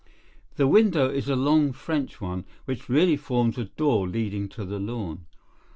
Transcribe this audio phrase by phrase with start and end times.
[0.55, 4.79] The window is a long French one, which really forms a door leading to the
[4.79, 5.27] lawn.